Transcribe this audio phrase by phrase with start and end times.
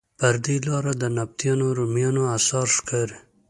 [0.19, 3.17] پر دې لاره د نبطیانو، رومیانو اثار ښکاري.